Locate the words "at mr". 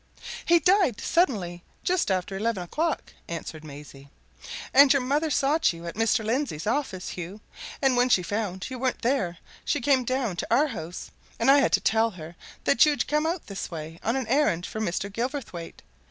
5.85-6.25